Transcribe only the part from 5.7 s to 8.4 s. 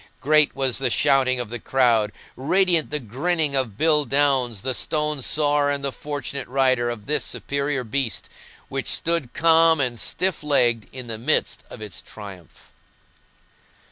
the fortunate rider of this superior beast,